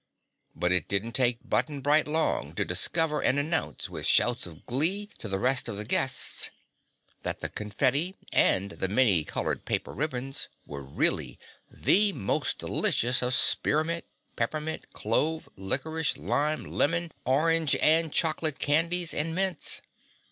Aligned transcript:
But 0.55 0.71
it 0.71 0.87
didn't 0.87 1.11
take 1.11 1.47
Button 1.47 1.79
Bright 1.79 2.07
long 2.07 2.55
to 2.55 2.65
discover 2.65 3.21
and 3.21 3.37
announce 3.37 3.87
with 3.87 4.07
shouts 4.07 4.47
of 4.47 4.65
glee 4.65 5.11
to 5.19 5.27
the 5.27 5.37
rest 5.37 5.69
of 5.69 5.77
the 5.77 5.85
guests, 5.85 6.49
that 7.21 7.41
the 7.41 7.49
confetti 7.49 8.15
and 8.33 8.71
the 8.71 8.87
many 8.87 9.23
colored 9.23 9.63
paper 9.63 9.93
ribbons 9.93 10.49
were 10.65 10.81
really 10.81 11.37
the 11.69 12.13
most 12.13 12.57
delicious 12.57 13.21
of 13.21 13.35
spearmint, 13.35 14.05
peppermint, 14.35 14.91
clove, 14.91 15.47
licorice, 15.55 16.17
lime, 16.17 16.63
lemon, 16.65 17.11
orange 17.23 17.75
and 17.75 18.11
chocolate 18.11 18.57
candies 18.57 19.13
and 19.13 19.35
mints. 19.35 19.83